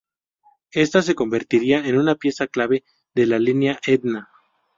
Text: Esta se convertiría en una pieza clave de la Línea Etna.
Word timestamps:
Esta 0.71 1.03
se 1.03 1.13
convertiría 1.13 1.85
en 1.87 1.95
una 1.99 2.15
pieza 2.15 2.47
clave 2.47 2.83
de 3.13 3.27
la 3.27 3.37
Línea 3.37 3.79
Etna. 3.85 4.29